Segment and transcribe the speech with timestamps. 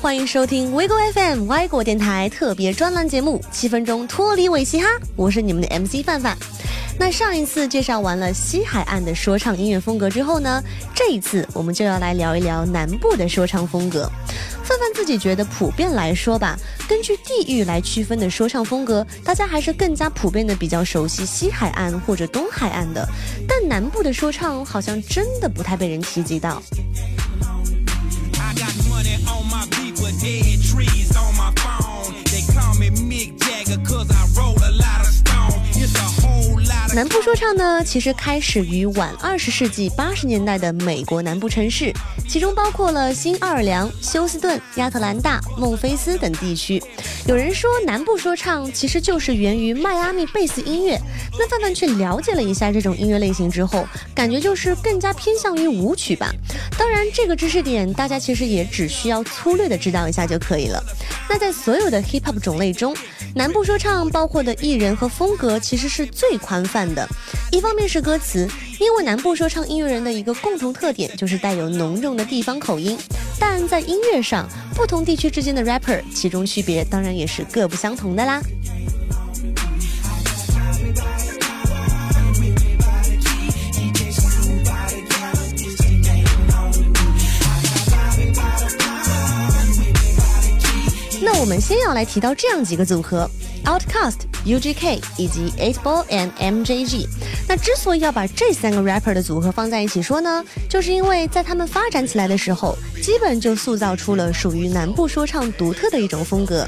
[0.00, 4.86] 欢迎收听 WeGo FM 外国电台特别专栏节目《七分钟脱离伪嘻哈》，
[5.16, 6.36] 我是你们的 MC 范范。
[6.98, 10.62] 那上一次介绍完了西海岸的说唱音乐风格之后呢，
[10.94, 14.10] 这一次我们就要来聊一聊南部的说唱风格。
[14.64, 16.56] 范范自己觉得，普遍来说吧，
[16.88, 23.06] 根据地域来区分的说唱风格，大家还是更加普遍的比较熟悉西海岸或者东海岸的，
[23.46, 26.62] 但南部的说唱好像真的不太被人提及到。
[37.02, 41.92] 南部说唱呢，其实开始于晚二十世纪八十年代的美国南部城市，
[42.28, 46.80] 其中包括了新奥尔良、休斯顿、亚特兰大、孟菲斯等地区。
[47.26, 50.96] 有人说南部说唱其实就是源于迈阿密贝斯音乐。
[51.36, 56.32] 那范范去了解了一下这种音乐类型之后，感觉就是更加偏向于舞曲吧。
[56.78, 60.80] 当然，这个知识点大家其实也只需要粗略的知道一下就可以了。
[61.28, 62.96] 那在所有的 hip hop 种类中，
[63.34, 66.91] 南部说唱包括的艺人和风格其实是最宽泛的。
[66.94, 67.08] 的
[67.50, 68.48] 一方面是歌词，
[68.78, 72.98] 因为南部说唱音乐人的一个共同特点就是带有浓重的地方口音，
[73.38, 78.40] 但在音乐上，不同地区之间的 rapper 其中区别当然也是各不相同的啦。
[91.24, 93.30] 那我们先要来提到这样几个组合
[93.64, 94.18] ：Outcast。
[94.44, 97.06] UGK 以及 Eight Ball and MJG，
[97.48, 106.64] 那之所以要把这三个 rapper 的组合放在一起说呢，就是因为在他们发展起来的时候，基本就塑造出了属于南部说唱独特的一种风格，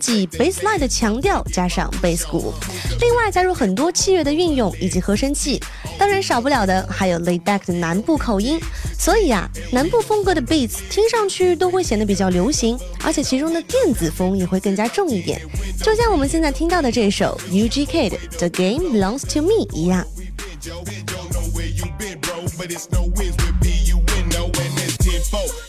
[0.00, 2.54] 即 bassline 的强调加上 bass 鼓，
[3.00, 5.60] 另外加入很多器乐的运用以及合成器，
[5.98, 8.58] 当然少不了的还有 laid back 的南部口音。
[8.98, 15.38] 所以啊，南部风格的 beats 听上去都会显得比较流行，而且其中的电子风也会更加重一点，
[15.82, 20.06] 就像我们现在听到的这首 UGK 的 The Game Belongs to Me 一样。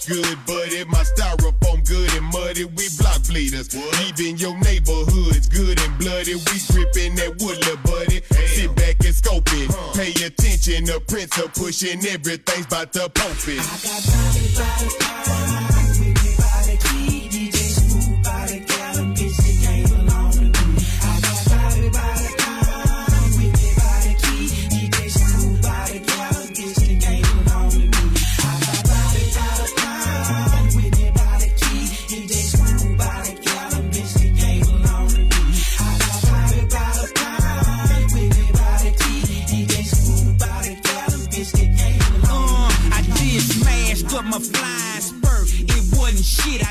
[0.07, 2.65] Good, but it my styrofoam good and muddy.
[2.65, 3.73] We block bleeders.
[4.05, 6.35] Even your neighborhood's good and bloody.
[6.35, 8.21] We gripping that wood, little buddy.
[8.53, 9.71] Sit back and scope it.
[9.97, 13.57] Pay attention, the prince are pushing everything's about to pope it.
[13.57, 13.77] I
[14.53, 14.74] got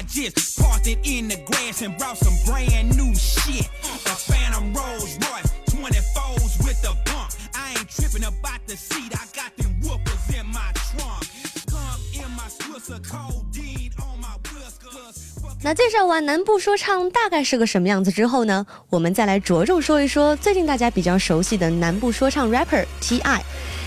[0.09, 3.67] just parked it in the grass and brought some brand new shit.
[4.05, 7.31] A Phantom Rolls Royce, 24s with a bump.
[7.53, 11.23] I ain't tripping about the seat, I got them whoopers in my trunk.
[11.69, 15.35] Come in my Swisher codeine on my whiskers.
[15.61, 23.43] 那介绍完南部说唱大概是个什么样子之后呢，我们再来着重说一说最近大家比较熟悉的南部说唱 rapper T.I。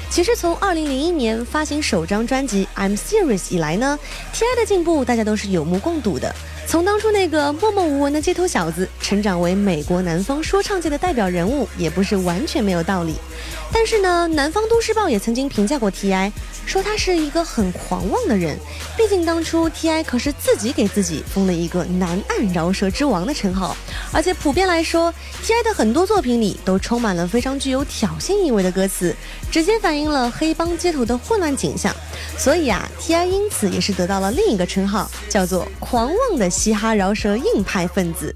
[0.09, 3.99] 其实从二零零一年发行首张专辑《I'm Serious》以来呢
[4.33, 6.33] ，T.I 的进步大家都是有目共睹的。
[6.67, 13.15] 从当初那个默默无闻的街头小子，成长为美国南方说唱界的代表人物，也不是完全没有道理。
[13.71, 16.31] 但是呢，南方都市报也曾经评价过 T.I，
[16.65, 18.57] 说他是一个很狂妄的人。
[18.97, 23.75] 毕竟当初 T.I 可是自己给自己封了一个“南岸饶舌之王”的称号，
[24.11, 25.13] 而且普遍来说
[25.43, 29.15] ，T.I 的很多作品里都充满了非常具有挑衅意味的歌词，
[29.49, 31.95] 直接反映了黑帮街头的混乱景象。
[32.37, 36.49] 所以啊，T.I 因此也是得到了另一个称号，叫做“狂妄的”。
[36.57, 38.35] 嘻哈饶舌硬派分子。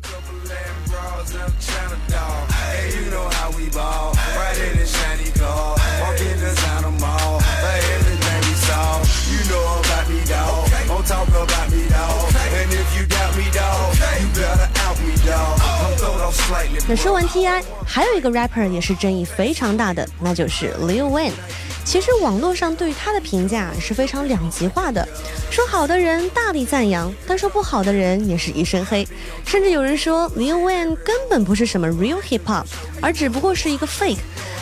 [16.87, 21.31] 那说完 T.I，还有一个 rapper 也是争议非常大的，那就是 Lil Wayne。
[21.91, 25.05] 其实网络上对于他的评价是非常两极化的，
[25.49, 29.05] 说好的人大力赞扬，但说不好的人也是一身黑，
[29.45, 32.63] 甚至有人说 Lil Wayne 根本不是什么 real hip hop，
[33.01, 34.19] 而只不过是一个 fake。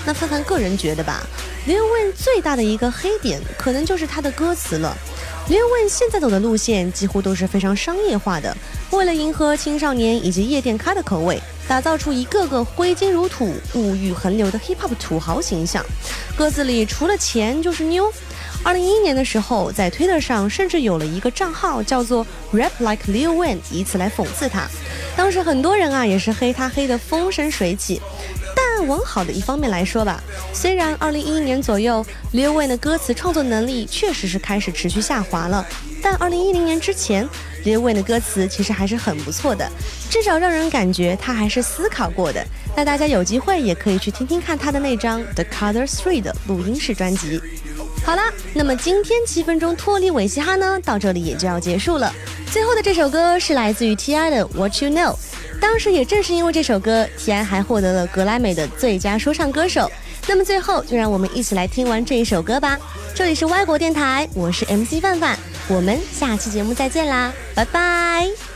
[0.07, 1.21] 那范范个人觉得吧
[1.67, 4.97] ，Lil Wayne 最大的一个黑点可能就是他的歌词了。
[5.47, 8.57] Lil Wayne 现在走的路线几乎都是非常商业化的，
[8.89, 11.39] 为了迎合青少年以及夜店咖的口味。
[11.69, 15.85] 打造出一个个挥金如土、物欲横流的 hip hop 土豪形象，
[16.35, 18.11] 歌词里除了钱就是妞，
[18.63, 24.67] 二零一一年的时候，在 Twitter 上甚至有了一个账号叫做 Rap Like Lil Wayne，以此来讽刺他。
[25.15, 28.01] 当时很多人啊也是黑他黑的风生水起。
[28.81, 30.21] 往好的一方面来说吧，
[30.53, 35.65] 虽然二零一一年左右 Lil Wayne 的歌词创作能力确实是开始持续下滑了，
[36.01, 37.27] 但二零一零年之前。
[37.65, 39.69] Lil Wayne 的歌词其实还是很不错的，
[40.09, 42.41] 至少让人感觉他还是思考过的。
[42.73, 47.41] 那大家有机会也可以去听听看他的那张 The Color Three 的录音室专辑。
[48.05, 48.21] 好了，
[48.53, 52.13] 那么今天七分钟脱离伪嘻哈呢，到这里也就要结束了。
[52.49, 55.15] 最后的这首歌是来自于 T.I 的 What You Know，
[55.59, 59.89] 当时也正是因为这首歌，T.I 还获得了格莱美的最佳说唱歌手。
[60.27, 62.77] 那么最后，就让我们一起来听完这一首歌吧。
[63.15, 65.37] 这里是外国电台，我是 MC 范范。
[65.67, 68.48] 我们下期节目再见啦，拜拜。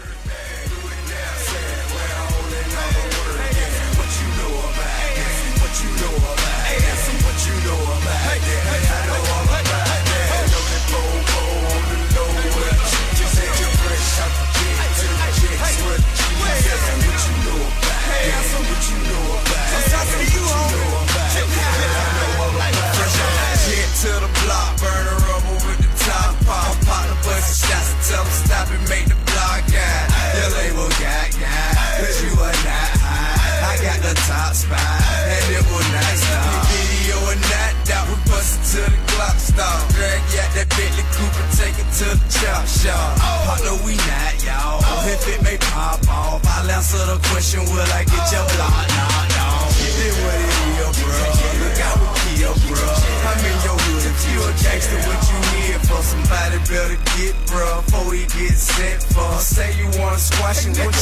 [47.44, 48.72] question, will I get your block?
[48.72, 49.68] Nah, nah,
[50.00, 51.20] Then what is your bro?
[51.60, 52.88] Look out with Kia, bro.
[53.28, 54.04] I'm in your hood.
[54.08, 56.00] If you a gangster, what you need for?
[56.00, 59.28] Somebody better get, bro, before he get sent for.
[59.44, 60.93] Say you wanna squash him, what